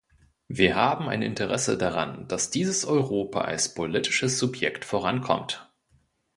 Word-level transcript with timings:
Wir 0.47 0.73
haben 0.77 1.09
ein 1.09 1.21
Interesse 1.21 1.77
daran, 1.77 2.27
dass 2.27 2.49
dieses 2.49 2.85
Europa 2.85 3.41
als 3.41 3.75
politisches 3.75 4.39
Subjekt 4.39 4.83
vorankommt. 4.83 5.71